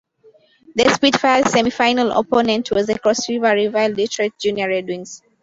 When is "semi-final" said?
1.51-2.09